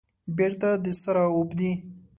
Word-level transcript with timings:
بیرته 0.35 0.69
د 0.83 0.85
سره 1.01 1.23
اوبدي 1.35 1.71